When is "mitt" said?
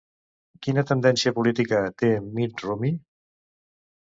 2.39-2.65